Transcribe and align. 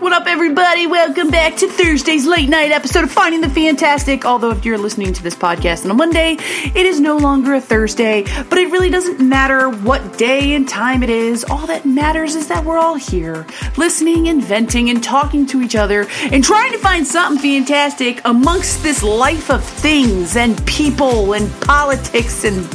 What 0.00 0.12
up, 0.12 0.28
everybody? 0.28 0.86
Welcome 0.86 1.28
back 1.28 1.56
to 1.56 1.66
Thursday's 1.66 2.24
late 2.24 2.48
night 2.48 2.70
episode 2.70 3.02
of 3.02 3.10
Finding 3.10 3.40
the 3.40 3.48
Fantastic. 3.48 4.24
Although, 4.24 4.52
if 4.52 4.64
you're 4.64 4.78
listening 4.78 5.12
to 5.12 5.22
this 5.24 5.34
podcast 5.34 5.84
on 5.84 5.90
a 5.90 5.94
Monday, 5.94 6.36
it 6.38 6.86
is 6.86 7.00
no 7.00 7.16
longer 7.16 7.54
a 7.54 7.60
Thursday, 7.60 8.22
but 8.48 8.58
it 8.58 8.70
really 8.70 8.90
doesn't 8.90 9.20
matter 9.20 9.68
what 9.68 10.16
day 10.16 10.54
and 10.54 10.68
time 10.68 11.02
it 11.02 11.10
is. 11.10 11.44
All 11.50 11.66
that 11.66 11.84
matters 11.84 12.36
is 12.36 12.46
that 12.46 12.64
we're 12.64 12.78
all 12.78 12.94
here, 12.94 13.44
listening 13.76 14.28
and 14.28 14.40
venting 14.40 14.88
and 14.88 15.02
talking 15.02 15.46
to 15.46 15.62
each 15.62 15.74
other 15.74 16.06
and 16.30 16.44
trying 16.44 16.70
to 16.70 16.78
find 16.78 17.04
something 17.04 17.64
fantastic 17.64 18.20
amongst 18.24 18.84
this 18.84 19.02
life 19.02 19.50
of 19.50 19.64
things 19.64 20.36
and 20.36 20.64
people 20.64 21.32
and 21.32 21.50
politics 21.62 22.44
and 22.44 22.72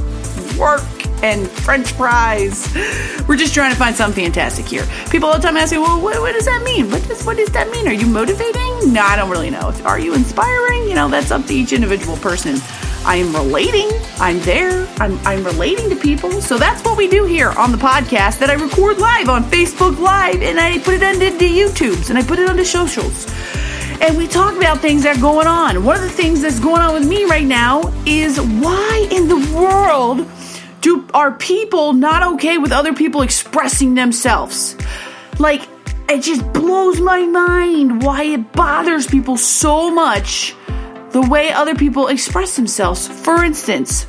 work 0.60 0.84
and 1.24 1.50
french 1.50 1.94
fries. 1.94 2.72
We're 3.28 3.38
just 3.38 3.54
trying 3.54 3.72
to 3.72 3.78
find 3.78 3.96
something 3.96 4.24
fantastic 4.26 4.66
here. 4.66 4.86
People 5.10 5.30
all 5.30 5.36
the 5.36 5.42
time 5.42 5.58
ask 5.58 5.72
me, 5.72 5.80
well, 5.80 6.00
what, 6.00 6.20
what 6.20 6.34
does 6.34 6.46
that 6.46 6.62
mean? 6.64 6.92
What 6.92 7.08
does, 7.08 7.26
what 7.26 7.38
does 7.38 7.50
that 7.50 7.72
mean? 7.72 7.88
Are 7.88 7.94
you 7.94 8.06
motivating? 8.06 8.94
No, 8.94 9.02
I 9.02 9.16
don't 9.16 9.32
really 9.32 9.50
know. 9.50 9.74
Are 9.86 10.00
you 10.00 10.14
inspiring? 10.14 10.84
You 10.84 10.96
know, 10.96 11.08
that's 11.08 11.32
up 11.32 11.46
to 11.46 11.54
each 11.54 11.72
individual 11.72 12.18
person. 12.18 12.58
I 13.06 13.16
am 13.16 13.34
relating. 13.34 13.90
I'm 14.20 14.40
there. 14.42 14.88
I'm, 14.98 15.18
I'm 15.26 15.44
relating 15.44 15.90
to 15.90 15.96
people. 15.96 16.42
So 16.42 16.58
that's 16.58 16.84
what 16.84 16.98
we 16.98 17.08
do 17.08 17.26
here 17.26 17.52
on 17.52 17.72
the 17.72 17.78
podcast 17.78 18.40
that 18.40 18.50
I 18.50 18.54
record 18.54 18.98
live 19.00 19.30
on 19.30 19.44
Facebook 19.46 19.98
Live 20.00 20.42
and 20.42 20.60
I 20.60 20.80
put 20.80 20.96
it 20.96 21.04
onto 21.04 21.38
the 21.38 21.50
YouTubes 21.50 22.10
and 22.10 22.20
I 22.20 22.24
put 22.24 22.40
it 22.40 22.50
onto 22.50 22.64
socials 22.64 23.26
and 24.02 24.18
we 24.18 24.28
talk 24.28 24.58
about 24.58 24.80
things 24.80 25.04
that 25.04 25.18
are 25.18 25.22
going 25.22 25.48
on. 25.48 25.86
One 25.86 25.96
of 25.96 26.02
the 26.02 26.10
things 26.10 26.42
that's 26.42 26.60
going 26.60 26.82
on 26.82 26.94
with 26.94 27.08
me 27.08 27.24
right 27.24 27.46
now 27.46 27.94
is 28.06 28.40
why 28.40 29.08
in 29.12 29.30
the 29.30 29.56
world 29.56 30.28
do 30.84 31.08
are 31.14 31.32
people 31.32 31.94
not 31.94 32.34
okay 32.34 32.58
with 32.58 32.72
other 32.72 32.94
people 32.94 33.22
expressing 33.22 33.96
themselves? 33.96 34.76
Like 35.40 35.62
it 36.10 36.22
just 36.22 36.44
blows 36.54 37.00
my 37.00 37.22
mind 37.26 38.04
why 38.04 38.24
it 38.24 38.52
bothers 38.52 39.08
people 39.08 39.38
so 39.38 39.90
much 39.90 40.56
the 41.12 41.22
way 41.22 41.52
other 41.52 41.74
people 41.74 42.10
express 42.10 42.58
themselves. 42.58 43.08
For 43.08 43.44
instance, 43.44 44.06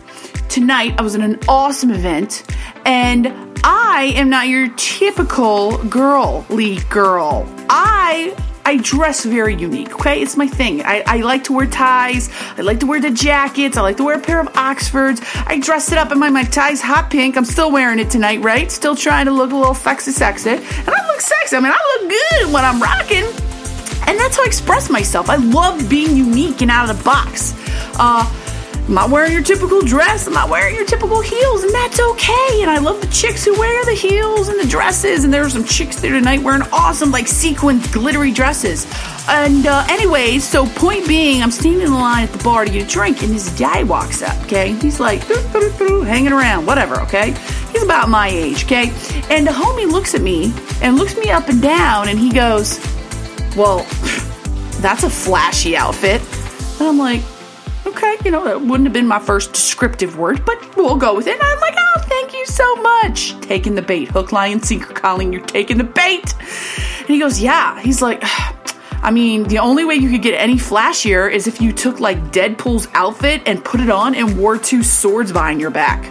tonight 0.48 0.96
I 0.98 1.02
was 1.02 1.14
in 1.14 1.22
an 1.22 1.38
awesome 1.48 1.92
event 1.92 2.44
and 2.84 3.28
I 3.62 4.12
am 4.16 4.28
not 4.28 4.48
your 4.48 4.68
typical 4.76 5.78
girly 5.84 6.78
girl. 6.90 7.48
I 7.70 8.36
I 8.66 8.78
dress 8.78 9.24
very 9.24 9.54
unique, 9.54 9.94
okay? 9.94 10.22
It's 10.22 10.36
my 10.36 10.48
thing. 10.48 10.82
I, 10.84 11.02
I 11.06 11.16
like 11.18 11.44
to 11.44 11.52
wear 11.52 11.66
ties. 11.66 12.30
I 12.56 12.62
like 12.62 12.80
to 12.80 12.86
wear 12.86 13.00
the 13.00 13.10
jackets. 13.10 13.76
I 13.76 13.82
like 13.82 13.98
to 13.98 14.04
wear 14.04 14.16
a 14.16 14.20
pair 14.20 14.40
of 14.40 14.48
Oxfords. 14.56 15.20
I 15.46 15.58
dress 15.58 15.92
it 15.92 15.98
up 15.98 16.12
in 16.12 16.18
my, 16.18 16.30
my 16.30 16.44
ties 16.44 16.80
hot 16.80 17.10
pink. 17.10 17.36
I'm 17.36 17.44
still 17.44 17.70
wearing 17.70 17.98
it 17.98 18.10
tonight, 18.10 18.40
right? 18.40 18.70
Still 18.70 18.96
trying 18.96 19.26
to 19.26 19.32
look 19.32 19.52
a 19.52 19.56
little 19.56 19.74
sexy, 19.74 20.12
sexy. 20.12 20.50
And 20.50 20.88
I 20.88 21.06
look 21.08 21.20
sexy. 21.20 21.56
I 21.56 21.60
mean, 21.60 21.72
I 21.74 21.98
look 22.00 22.10
good 22.10 22.52
when 22.52 22.64
I'm 22.64 22.80
rocking. 22.80 23.24
And 24.06 24.18
that's 24.18 24.36
how 24.36 24.42
I 24.42 24.46
express 24.46 24.90
myself. 24.90 25.28
I 25.28 25.36
love 25.36 25.88
being 25.88 26.16
unique 26.16 26.62
and 26.62 26.70
out 26.70 26.88
of 26.88 26.96
the 26.96 27.04
box. 27.04 27.54
Uh, 27.98 28.24
I'm 28.86 28.92
not 28.92 29.08
wearing 29.08 29.32
your 29.32 29.42
typical 29.42 29.80
dress. 29.80 30.26
I'm 30.26 30.34
not 30.34 30.50
wearing 30.50 30.74
your 30.74 30.84
typical 30.84 31.22
heels, 31.22 31.62
and 31.62 31.72
that's 31.72 31.98
okay. 31.98 32.60
And 32.60 32.70
I 32.70 32.76
love 32.78 33.00
the 33.00 33.06
chicks 33.06 33.42
who 33.42 33.58
wear 33.58 33.82
the 33.86 33.94
heels 33.94 34.48
and 34.48 34.60
the 34.60 34.66
dresses. 34.66 35.24
And 35.24 35.32
there 35.32 35.42
are 35.42 35.48
some 35.48 35.64
chicks 35.64 36.02
there 36.02 36.12
tonight 36.12 36.42
wearing 36.42 36.60
awesome, 36.70 37.10
like 37.10 37.26
sequined, 37.26 37.90
glittery 37.92 38.30
dresses. 38.30 38.86
And 39.26 39.66
uh, 39.66 39.86
anyways, 39.88 40.44
so 40.46 40.66
point 40.66 41.08
being, 41.08 41.42
I'm 41.42 41.50
standing 41.50 41.80
in 41.80 41.92
the 41.92 41.96
line 41.98 42.24
at 42.24 42.32
the 42.32 42.44
bar 42.44 42.66
to 42.66 42.70
get 42.70 42.84
a 42.84 42.86
drink, 42.86 43.22
and 43.22 43.32
this 43.32 43.58
guy 43.58 43.84
walks 43.84 44.20
up. 44.20 44.36
Okay, 44.44 44.74
he's 44.74 45.00
like 45.00 45.22
hanging 45.22 46.32
around, 46.32 46.66
whatever. 46.66 47.00
Okay, 47.02 47.30
he's 47.72 47.82
about 47.82 48.10
my 48.10 48.28
age. 48.28 48.64
Okay, 48.64 48.90
and 49.30 49.46
the 49.46 49.50
homie 49.50 49.90
looks 49.90 50.14
at 50.14 50.20
me 50.20 50.52
and 50.82 50.98
looks 50.98 51.16
me 51.16 51.30
up 51.30 51.48
and 51.48 51.62
down, 51.62 52.08
and 52.08 52.18
he 52.18 52.30
goes, 52.30 52.78
"Well, 53.56 53.78
that's 54.82 55.04
a 55.04 55.10
flashy 55.10 55.74
outfit." 55.74 56.20
And 56.78 56.88
I'm 56.88 56.98
like, 56.98 57.22
okay, 58.04 58.24
you 58.24 58.30
know, 58.30 58.44
that 58.44 58.60
wouldn't 58.60 58.86
have 58.86 58.92
been 58.92 59.06
my 59.06 59.18
first 59.18 59.52
descriptive 59.52 60.18
word, 60.18 60.44
but 60.44 60.76
we'll 60.76 60.96
go 60.96 61.14
with 61.14 61.26
it. 61.26 61.34
And 61.34 61.42
I'm 61.42 61.60
like, 61.60 61.74
oh, 61.76 62.00
thank 62.02 62.32
you 62.32 62.44
so 62.46 62.74
much. 62.76 63.38
Taking 63.40 63.74
the 63.74 63.82
bait. 63.82 64.08
Hook, 64.08 64.32
line, 64.32 64.62
sinker, 64.62 64.92
Colin, 64.92 65.32
you're 65.32 65.42
taking 65.42 65.78
the 65.78 65.84
bait. 65.84 66.34
And 66.98 67.08
he 67.08 67.18
goes, 67.18 67.40
yeah. 67.40 67.80
He's 67.80 68.02
like, 68.02 68.22
I 69.02 69.10
mean, 69.10 69.44
the 69.44 69.58
only 69.58 69.84
way 69.84 69.96
you 69.96 70.10
could 70.10 70.22
get 70.22 70.32
any 70.32 70.54
flashier 70.54 71.30
is 71.30 71.46
if 71.46 71.60
you 71.60 71.72
took 71.72 72.00
like 72.00 72.18
Deadpool's 72.32 72.88
outfit 72.94 73.42
and 73.44 73.62
put 73.62 73.80
it 73.80 73.90
on 73.90 74.14
and 74.14 74.38
wore 74.38 74.56
two 74.56 74.82
swords 74.82 75.30
behind 75.30 75.60
your 75.60 75.70
back. 75.70 76.04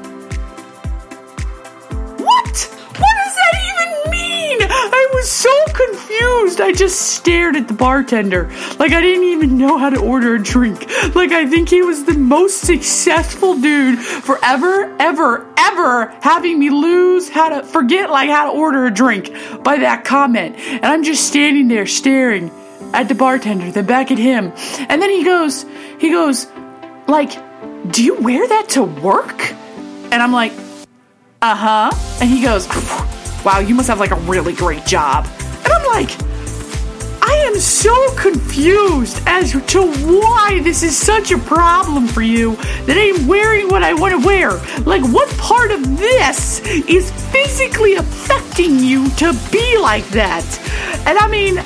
What? 2.19 2.55
What 2.99 3.15
does 3.23 3.35
that 3.35 3.53
even 3.65 4.11
mean? 4.11 4.59
I 4.61 5.09
was 5.13 5.27
so 5.29 5.62
confused. 5.73 6.61
I 6.61 6.71
just 6.71 7.13
stared 7.15 7.55
at 7.55 7.67
the 7.67 7.73
bartender. 7.73 8.49
Like 8.79 8.91
I 8.91 9.01
didn't 9.01 9.25
even 9.25 9.57
know 9.57 9.77
how 9.77 9.89
to 9.89 9.99
order 9.99 10.35
a 10.35 10.41
drink. 10.41 10.87
Like 11.15 11.31
I 11.31 11.45
think 11.47 11.69
he 11.69 11.81
was 11.81 12.05
the 12.05 12.17
most 12.17 12.61
successful 12.61 13.59
dude 13.59 13.99
forever, 13.99 14.95
ever, 14.99 15.47
ever 15.57 16.07
having 16.21 16.59
me 16.59 16.69
lose 16.69 17.29
how 17.29 17.49
to 17.49 17.63
forget 17.67 18.09
like 18.09 18.29
how 18.29 18.51
to 18.51 18.57
order 18.57 18.85
a 18.85 18.91
drink 18.91 19.31
by 19.63 19.77
that 19.77 20.05
comment. 20.05 20.55
And 20.57 20.85
I'm 20.85 21.03
just 21.03 21.27
standing 21.27 21.67
there 21.67 21.85
staring 21.85 22.51
at 22.93 23.07
the 23.07 23.15
bartender, 23.15 23.71
then 23.71 23.85
back 23.85 24.11
at 24.11 24.17
him. 24.17 24.53
And 24.77 25.01
then 25.01 25.09
he 25.09 25.23
goes, 25.23 25.65
he 25.99 26.11
goes, 26.11 26.47
like, 27.07 27.31
do 27.91 28.03
you 28.03 28.15
wear 28.15 28.47
that 28.47 28.69
to 28.69 28.83
work? 28.83 29.51
And 30.11 30.15
I'm 30.15 30.31
like, 30.31 30.53
uh 31.41 31.55
huh. 31.55 31.91
And 32.21 32.29
he 32.29 32.41
goes, 32.41 32.67
wow, 33.43 33.59
you 33.59 33.75
must 33.75 33.89
have 33.89 33.99
like 33.99 34.11
a 34.11 34.19
really 34.21 34.53
great 34.53 34.85
job. 34.85 35.27
Like, 35.93 36.19
I 37.21 37.35
am 37.45 37.59
so 37.59 37.93
confused 38.15 39.21
as 39.27 39.51
to 39.51 39.83
why 39.83 40.59
this 40.63 40.81
is 40.81 40.97
such 40.97 41.31
a 41.31 41.37
problem 41.37 42.07
for 42.07 42.23
you 42.23 42.55
that 42.87 42.97
I'm 42.97 43.27
wearing 43.27 43.67
what 43.67 43.83
I 43.83 43.93
want 43.93 44.19
to 44.19 44.25
wear. 44.25 44.53
Like, 44.85 45.03
what 45.13 45.29
part 45.37 45.69
of 45.69 45.99
this 45.99 46.61
is 46.89 47.11
physically 47.31 47.93
affecting 47.93 48.79
you 48.79 49.07
to 49.17 49.39
be 49.51 49.77
like 49.77 50.07
that? 50.09 50.43
And 51.05 51.19
I 51.19 51.27
mean, 51.27 51.59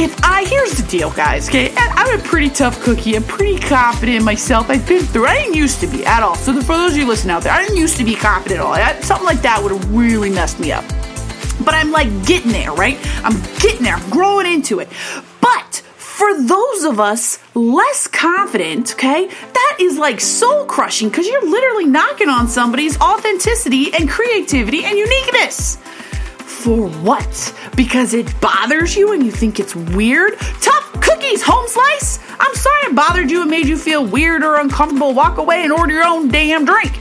if 0.00 0.18
I 0.24 0.46
here's 0.46 0.78
the 0.78 0.88
deal, 0.88 1.10
guys. 1.10 1.50
Okay, 1.50 1.74
I'm 1.76 2.18
a 2.18 2.22
pretty 2.22 2.48
tough 2.48 2.80
cookie. 2.80 3.16
I'm 3.16 3.24
pretty 3.24 3.58
confident 3.58 4.16
in 4.16 4.24
myself. 4.24 4.70
I've 4.70 4.88
been 4.88 5.04
through. 5.04 5.26
I 5.26 5.34
didn't 5.34 5.56
used 5.56 5.80
to 5.80 5.86
be 5.86 6.06
at 6.06 6.22
all. 6.22 6.36
So 6.36 6.58
for 6.62 6.74
those 6.74 6.92
of 6.92 6.96
you 6.96 7.06
listening 7.06 7.32
out 7.32 7.42
there, 7.42 7.52
I 7.52 7.62
didn't 7.62 7.76
used 7.76 7.98
to 7.98 8.04
be 8.04 8.14
confident 8.14 8.62
at 8.62 8.64
all. 8.64 9.02
something 9.02 9.26
like 9.26 9.42
that 9.42 9.62
would 9.62 9.72
have 9.72 9.94
really 9.94 10.30
messed 10.30 10.58
me 10.58 10.72
up. 10.72 10.86
But 11.64 11.74
I'm 11.74 11.90
like 11.90 12.26
getting 12.26 12.52
there, 12.52 12.72
right? 12.72 12.98
I'm 13.24 13.40
getting 13.58 13.82
there, 13.82 13.94
I'm 13.94 14.10
growing 14.10 14.46
into 14.46 14.80
it. 14.80 14.88
But 15.40 15.82
for 15.96 16.40
those 16.40 16.84
of 16.84 17.00
us 17.00 17.38
less 17.54 18.06
confident, 18.06 18.94
okay, 18.94 19.26
that 19.26 19.76
is 19.80 19.98
like 19.98 20.20
soul 20.20 20.64
crushing 20.66 21.08
because 21.08 21.26
you're 21.26 21.48
literally 21.48 21.86
knocking 21.86 22.28
on 22.28 22.46
somebody's 22.48 23.00
authenticity 23.00 23.92
and 23.92 24.08
creativity 24.08 24.84
and 24.84 24.96
uniqueness. 24.96 25.76
For 26.38 26.88
what? 26.88 27.54
Because 27.76 28.14
it 28.14 28.40
bothers 28.40 28.96
you 28.96 29.12
and 29.12 29.24
you 29.24 29.32
think 29.32 29.58
it's 29.58 29.74
weird? 29.74 30.38
Tough 30.60 30.92
cookies, 31.00 31.42
home 31.42 31.66
slice! 31.68 32.20
I'm 32.38 32.54
sorry 32.54 32.82
it 32.84 32.94
bothered 32.94 33.30
you 33.30 33.42
and 33.42 33.50
made 33.50 33.66
you 33.66 33.76
feel 33.76 34.06
weird 34.06 34.42
or 34.44 34.56
uncomfortable. 34.60 35.12
Walk 35.14 35.38
away 35.38 35.62
and 35.62 35.72
order 35.72 35.94
your 35.94 36.04
own 36.04 36.28
damn 36.28 36.64
drink. 36.64 36.98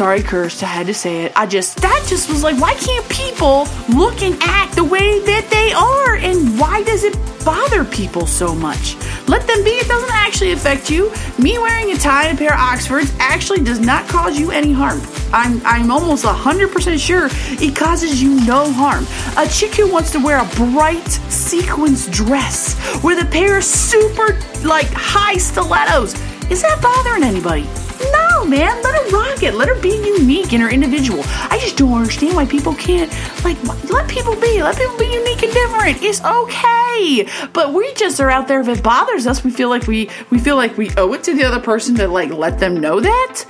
Sorry, 0.00 0.22
cursed. 0.22 0.62
I 0.62 0.66
had 0.66 0.86
to 0.86 0.94
say 0.94 1.26
it. 1.26 1.32
I 1.36 1.44
just, 1.44 1.76
that 1.82 2.06
just 2.08 2.30
was 2.30 2.42
like, 2.42 2.58
why 2.58 2.72
can't 2.72 3.06
people 3.10 3.68
look 3.90 4.22
and 4.22 4.34
act 4.40 4.74
the 4.74 4.82
way 4.82 5.20
that 5.26 5.50
they 5.50 5.74
are? 5.74 6.14
And 6.16 6.58
why 6.58 6.82
does 6.84 7.04
it 7.04 7.14
bother 7.44 7.84
people 7.84 8.24
so 8.24 8.54
much? 8.54 8.96
Let 9.28 9.46
them 9.46 9.62
be. 9.62 9.72
It 9.72 9.88
doesn't 9.88 10.14
actually 10.14 10.52
affect 10.52 10.88
you. 10.88 11.12
Me 11.38 11.58
wearing 11.58 11.92
a 11.92 11.98
tie 11.98 12.28
and 12.28 12.34
a 12.34 12.38
pair 12.38 12.54
of 12.54 12.60
Oxfords 12.60 13.14
actually 13.18 13.62
does 13.62 13.78
not 13.78 14.08
cause 14.08 14.40
you 14.40 14.50
any 14.50 14.72
harm. 14.72 15.02
I'm, 15.34 15.60
I'm 15.66 15.90
almost 15.90 16.24
100% 16.24 16.98
sure 16.98 17.28
it 17.62 17.76
causes 17.76 18.22
you 18.22 18.42
no 18.46 18.72
harm. 18.72 19.04
A 19.36 19.46
chick 19.50 19.74
who 19.74 19.92
wants 19.92 20.12
to 20.12 20.18
wear 20.18 20.38
a 20.38 20.48
bright 20.54 21.10
sequins 21.28 22.08
dress 22.08 22.74
with 23.04 23.22
a 23.22 23.30
pair 23.30 23.58
of 23.58 23.64
super, 23.64 24.40
like, 24.66 24.88
high 24.92 25.36
stilettos, 25.36 26.14
is 26.50 26.62
that 26.62 26.80
bothering 26.80 27.22
anybody? 27.22 27.68
No, 28.12 28.44
man. 28.44 28.82
Let 28.82 28.94
her 28.94 29.10
rock 29.10 29.42
it. 29.42 29.54
Let 29.54 29.68
her 29.68 29.80
be 29.80 29.90
unique 29.90 30.52
in 30.52 30.60
her 30.60 30.70
individual. 30.70 31.22
I 31.24 31.58
just 31.60 31.76
don't 31.76 31.92
understand 31.92 32.34
why 32.36 32.46
people 32.46 32.74
can't 32.74 33.10
like 33.44 33.62
let 33.90 34.08
people 34.08 34.34
be. 34.36 34.62
Let 34.62 34.76
people 34.76 34.96
be 34.98 35.06
unique 35.12 35.42
and 35.42 35.52
different. 35.52 36.02
It's 36.02 36.22
okay. 36.24 37.28
But 37.52 37.72
we 37.74 37.92
just 37.94 38.20
are 38.20 38.30
out 38.30 38.48
there. 38.48 38.60
If 38.60 38.68
it 38.68 38.82
bothers 38.82 39.26
us, 39.26 39.44
we 39.44 39.50
feel 39.50 39.68
like 39.68 39.86
we 39.86 40.10
we 40.30 40.38
feel 40.38 40.56
like 40.56 40.76
we 40.76 40.90
owe 40.96 41.12
it 41.12 41.24
to 41.24 41.34
the 41.34 41.44
other 41.44 41.60
person 41.60 41.94
to 41.96 42.08
like 42.08 42.30
let 42.30 42.58
them 42.58 42.80
know 42.80 43.00
that. 43.00 43.44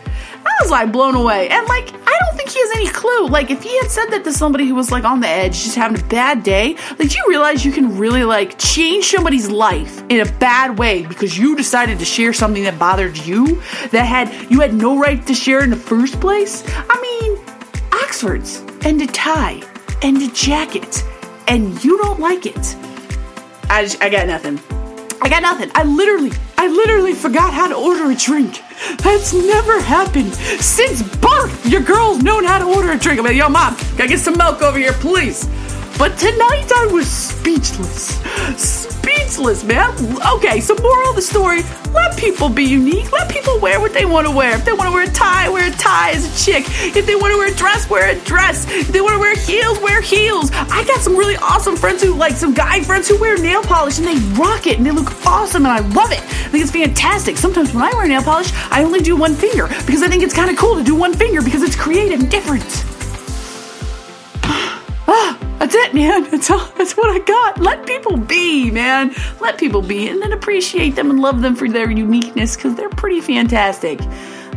I 0.46 0.62
was 0.62 0.70
like 0.70 0.92
blown 0.92 1.14
away. 1.14 1.48
And 1.48 1.66
like, 1.68 1.88
I 1.92 2.18
don't 2.20 2.36
think 2.36 2.50
he 2.50 2.60
has 2.60 2.70
any 2.76 2.88
clue. 2.88 3.28
Like, 3.28 3.50
if 3.50 3.62
he 3.62 3.76
had 3.78 3.90
said 3.90 4.06
that 4.10 4.24
to 4.24 4.32
somebody 4.32 4.66
who 4.66 4.74
was 4.74 4.90
like 4.90 5.04
on 5.04 5.20
the 5.20 5.28
edge, 5.28 5.62
just 5.62 5.76
having 5.76 6.00
a 6.00 6.04
bad 6.04 6.42
day, 6.42 6.76
like, 6.98 7.14
you 7.14 7.22
realize 7.28 7.64
you 7.64 7.72
can 7.72 7.96
really 7.98 8.24
like 8.24 8.58
change 8.58 9.06
somebody's 9.06 9.48
life 9.50 10.02
in 10.08 10.20
a 10.26 10.30
bad 10.32 10.78
way 10.78 11.06
because 11.06 11.36
you 11.36 11.56
decided 11.56 11.98
to 11.98 12.04
share 12.04 12.32
something 12.32 12.64
that 12.64 12.78
bothered 12.78 13.16
you 13.18 13.62
that 13.90 14.04
had 14.04 14.50
you 14.50 14.60
had 14.60 14.74
no 14.74 14.98
right 14.98 15.26
to 15.26 15.34
share 15.34 15.62
in 15.62 15.70
the 15.70 15.76
first 15.76 16.20
place? 16.20 16.64
I 16.66 17.00
mean, 17.00 17.38
Oxfords 17.92 18.62
and 18.84 19.00
a 19.02 19.06
tie 19.06 19.62
and 20.02 20.20
a 20.22 20.28
jacket, 20.32 21.04
and 21.48 21.82
you 21.84 21.98
don't 21.98 22.20
like 22.20 22.46
it. 22.46 22.76
I, 23.68 23.84
just, 23.84 24.02
I 24.02 24.08
got 24.08 24.26
nothing. 24.26 24.58
I 25.22 25.28
got 25.28 25.42
nothing. 25.42 25.70
I 25.74 25.84
literally, 25.84 26.32
I 26.56 26.68
literally 26.68 27.12
forgot 27.12 27.52
how 27.52 27.68
to 27.68 27.74
order 27.74 28.10
a 28.10 28.14
drink. 28.14 28.60
That's 28.98 29.32
never 29.32 29.80
happened 29.80 30.34
since 30.34 31.02
birth. 31.18 31.66
Your 31.66 31.82
girl's 31.82 32.22
known 32.22 32.44
how 32.44 32.58
to 32.58 32.64
order 32.64 32.92
a 32.92 32.98
drink. 32.98 33.18
I'm 33.18 33.24
like, 33.24 33.36
yo, 33.36 33.48
mom, 33.48 33.76
can 33.76 34.02
I 34.02 34.06
get 34.06 34.20
some 34.20 34.36
milk 34.36 34.62
over 34.62 34.78
here, 34.78 34.92
please? 34.94 35.48
But 35.98 36.16
tonight 36.18 36.70
I 36.74 36.88
was 36.90 37.08
speechless. 37.08 38.89
Speechless, 39.10 39.64
man. 39.64 39.90
Okay, 40.36 40.60
so 40.60 40.74
moral 40.76 41.10
of 41.10 41.16
the 41.16 41.22
story 41.22 41.62
let 41.92 42.16
people 42.16 42.48
be 42.48 42.62
unique. 42.62 43.10
Let 43.10 43.30
people 43.30 43.58
wear 43.58 43.80
what 43.80 43.92
they 43.92 44.04
want 44.04 44.26
to 44.26 44.32
wear. 44.34 44.54
If 44.56 44.64
they 44.64 44.72
want 44.72 44.88
to 44.88 44.94
wear 44.94 45.08
a 45.08 45.12
tie, 45.12 45.48
wear 45.48 45.68
a 45.68 45.76
tie 45.76 46.12
as 46.12 46.24
a 46.24 46.44
chick. 46.44 46.64
If 46.96 47.06
they 47.06 47.16
want 47.16 47.32
to 47.32 47.38
wear 47.38 47.52
a 47.52 47.54
dress, 47.54 47.90
wear 47.90 48.10
a 48.10 48.20
dress. 48.20 48.70
If 48.70 48.88
they 48.88 49.00
want 49.00 49.14
to 49.14 49.18
wear 49.18 49.34
heels, 49.36 49.80
wear 49.80 50.00
heels. 50.00 50.50
I 50.52 50.84
got 50.86 51.00
some 51.00 51.16
really 51.16 51.36
awesome 51.36 51.76
friends 51.76 52.02
who, 52.02 52.14
like 52.14 52.34
some 52.34 52.54
guy 52.54 52.82
friends 52.82 53.08
who 53.08 53.18
wear 53.18 53.36
nail 53.38 53.62
polish 53.62 53.98
and 53.98 54.06
they 54.06 54.16
rock 54.40 54.66
it 54.66 54.78
and 54.78 54.86
they 54.86 54.92
look 54.92 55.26
awesome 55.26 55.66
and 55.66 55.72
I 55.72 55.80
love 55.80 56.12
it. 56.12 56.20
I 56.20 56.48
think 56.48 56.62
it's 56.62 56.72
fantastic. 56.72 57.36
Sometimes 57.36 57.74
when 57.74 57.82
I 57.82 57.92
wear 57.94 58.06
nail 58.06 58.22
polish, 58.22 58.52
I 58.70 58.84
only 58.84 59.00
do 59.00 59.16
one 59.16 59.34
finger 59.34 59.66
because 59.86 60.02
I 60.02 60.08
think 60.08 60.22
it's 60.22 60.34
kind 60.34 60.50
of 60.50 60.56
cool 60.56 60.76
to 60.76 60.84
do 60.84 60.94
one 60.94 61.14
finger 61.14 61.42
because 61.42 61.62
it's 61.62 61.76
creative 61.76 62.20
and 62.20 62.30
different. 62.30 62.89
That's 65.60 65.74
it, 65.74 65.92
man. 65.92 66.24
That's 66.30 66.50
all, 66.50 66.66
that's 66.78 66.96
what 66.96 67.10
I 67.10 67.18
got. 67.18 67.60
Let 67.60 67.86
people 67.86 68.16
be, 68.16 68.70
man. 68.70 69.14
Let 69.40 69.58
people 69.58 69.82
be, 69.82 70.08
and 70.08 70.22
then 70.22 70.32
appreciate 70.32 70.96
them 70.96 71.10
and 71.10 71.20
love 71.20 71.42
them 71.42 71.54
for 71.54 71.68
their 71.68 71.90
uniqueness 71.90 72.56
because 72.56 72.76
they're 72.76 72.88
pretty 72.88 73.20
fantastic. 73.20 74.00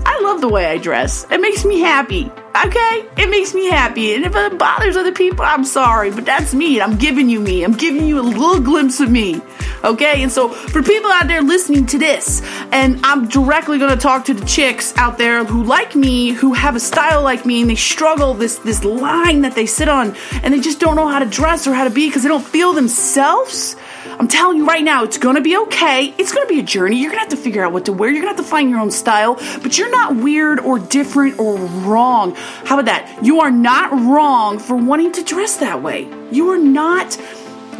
I 0.06 0.22
love 0.24 0.40
the 0.40 0.48
way 0.48 0.66
I 0.66 0.78
dress. 0.78 1.30
It 1.30 1.42
makes 1.42 1.66
me 1.66 1.82
happy. 1.82 2.32
Okay? 2.66 3.06
It 3.18 3.30
makes 3.30 3.54
me 3.54 3.70
happy. 3.70 4.16
And 4.16 4.26
if 4.26 4.34
it 4.34 4.58
bothers 4.58 4.96
other 4.96 5.12
people, 5.12 5.44
I'm 5.44 5.66
sorry, 5.66 6.10
but 6.10 6.26
that's 6.26 6.54
me. 6.54 6.80
I'm 6.80 6.98
giving 6.98 7.28
you 7.28 7.42
me. 7.42 7.64
I'm 7.64 7.74
giving 7.74 8.08
you 8.08 8.20
a 8.20 8.24
little 8.24 8.62
glimpse 8.62 9.02
of 9.02 9.12
me. 9.12 9.42
Okay? 9.84 10.24
And 10.24 10.32
so 10.32 10.50
for 10.50 10.82
people 10.82 11.12
out 11.12 11.28
there 11.28 11.42
listening 11.42 11.86
to 11.88 11.98
this, 11.98 12.42
and 12.72 13.00
I'm 13.04 13.28
directly 13.28 13.80
to 13.80 13.96
talk 13.98 14.26
to 14.26 14.34
the 14.34 14.46
chicks 14.46 14.96
out 14.98 15.18
there 15.18 15.44
who 15.44 15.64
like 15.64 15.96
me, 15.96 16.30
who 16.30 16.54
have 16.54 16.76
a 16.76 16.80
style 16.80 17.22
like 17.22 17.46
me, 17.46 17.62
and 17.62 17.70
they 17.70 17.76
struggle 17.76 18.34
this 18.34 18.60
this 18.60 18.84
line 18.84 19.42
that 19.42 19.56
they 19.56 19.66
sit 19.66 19.90
on, 19.90 20.16
and 20.42 20.54
they 20.54 20.60
just 20.60 20.80
don't 20.80 20.96
know 20.96 21.08
how 21.08 21.20
to 21.20 21.26
dress 21.26 21.68
or 21.68 21.74
how 21.74 21.84
to 21.84 21.90
be 21.90 22.08
because 22.08 22.24
they 22.24 22.30
don't 22.30 22.46
feel 22.46 22.74
themselves. 22.74 23.76
I'm 24.20 24.28
telling 24.28 24.58
you 24.58 24.66
right 24.66 24.84
now, 24.84 25.04
it's 25.04 25.18
gonna 25.18 25.42
be 25.42 25.58
okay. 25.58 26.14
It's 26.18 26.32
gonna 26.32 26.48
be 26.48 26.60
a 26.60 26.64
journey. 26.64 26.98
You're 26.98 27.10
gonna 27.10 27.22
have 27.22 27.30
to 27.30 27.38
figure 27.38 27.64
out 27.64 27.74
what 27.74 27.86
to 27.86 27.94
wear. 27.94 28.10
You're 28.10 28.22
gonna 28.22 28.36
have 28.36 28.46
to 28.46 28.50
find 28.50 28.70
your 28.70 28.80
own 28.80 28.92
style, 28.92 29.36
but 29.62 29.78
you're 29.78 29.92
not 29.92 30.16
weird 30.16 30.60
or 30.60 30.80
different 30.80 31.40
or 31.40 31.58
wrong. 31.58 32.36
How 32.36 32.80
about 32.80 32.86
that? 32.86 33.24
You 33.24 33.42
are 33.42 33.52
not 33.52 33.92
wrong 33.92 34.60
for 34.60 34.76
wanting 34.76 35.12
to 35.14 35.24
dress 35.24 35.58
that 35.58 35.82
way. 35.82 36.08
You 36.32 36.50
are 36.52 36.58
not, 36.58 37.18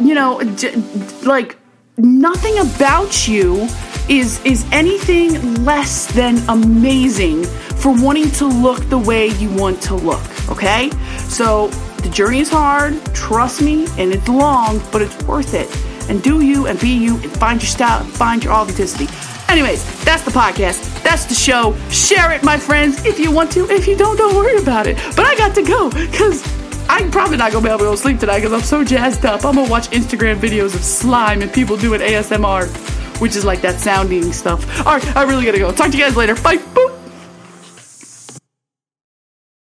you 0.00 0.14
know, 0.14 0.40
d- 0.42 0.74
like 1.22 1.56
nothing 1.98 2.58
about 2.58 3.28
you 3.28 3.68
is 4.08 4.44
is 4.44 4.66
anything 4.72 5.64
less 5.64 6.06
than 6.12 6.36
amazing 6.48 7.44
for 7.44 7.94
wanting 8.02 8.30
to 8.30 8.46
look 8.46 8.80
the 8.88 8.98
way 8.98 9.28
you 9.28 9.50
want 9.54 9.80
to 9.82 9.94
look, 9.94 10.22
okay? 10.50 10.90
So 11.28 11.68
the 12.02 12.08
journey 12.08 12.40
is 12.40 12.50
hard, 12.50 13.00
trust 13.14 13.62
me, 13.62 13.86
and 13.98 14.12
it's 14.12 14.28
long, 14.28 14.80
but 14.92 15.02
it's 15.02 15.22
worth 15.24 15.54
it 15.54 15.70
and 16.08 16.22
do 16.22 16.42
you 16.42 16.66
and 16.66 16.78
be 16.80 16.90
you 16.90 17.16
and 17.16 17.32
find 17.32 17.62
your 17.62 17.68
style 17.68 18.02
and 18.02 18.12
find 18.12 18.44
your 18.44 18.52
authenticity. 18.52 19.08
Anyways, 19.48 20.04
that's 20.04 20.22
the 20.22 20.30
podcast. 20.30 21.02
That's 21.02 21.24
the 21.24 21.34
show. 21.34 21.76
Share 21.90 22.32
it, 22.32 22.42
my 22.42 22.58
friends, 22.58 23.04
if 23.04 23.18
you 23.18 23.30
want 23.30 23.52
to. 23.52 23.68
If 23.70 23.86
you 23.86 23.96
don't, 23.96 24.16
don't 24.16 24.34
worry 24.34 24.56
about 24.56 24.86
it. 24.86 24.96
But 25.16 25.26
I 25.26 25.34
got 25.36 25.54
to 25.54 25.62
go 25.62 25.90
because 25.90 26.42
I'm 26.94 27.10
probably 27.10 27.36
not 27.36 27.50
gonna 27.50 27.66
be 27.66 27.72
able 27.72 27.90
to 27.90 27.96
sleep 27.96 28.20
tonight 28.20 28.36
because 28.36 28.52
I'm 28.52 28.60
so 28.60 28.84
jazzed 28.84 29.24
up. 29.24 29.44
I'm 29.44 29.56
gonna 29.56 29.68
watch 29.68 29.90
Instagram 29.90 30.36
videos 30.36 30.76
of 30.76 30.84
slime 30.84 31.42
and 31.42 31.52
people 31.52 31.76
doing 31.76 32.00
ASMR, 32.00 32.68
which 33.20 33.34
is 33.34 33.44
like 33.44 33.62
that 33.62 33.80
sounding 33.80 34.32
stuff. 34.32 34.86
All 34.86 34.96
right, 34.96 35.16
I 35.16 35.24
really 35.24 35.44
gotta 35.44 35.58
go. 35.58 35.72
Talk 35.72 35.90
to 35.90 35.98
you 35.98 36.04
guys 36.04 36.16
later. 36.16 36.36
Bye. 36.36 36.58
Boop. 36.58 37.03